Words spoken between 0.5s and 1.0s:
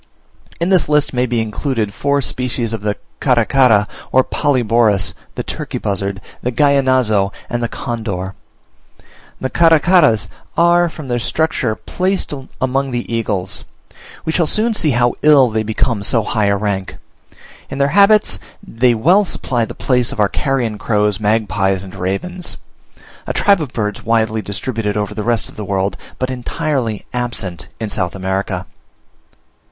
In this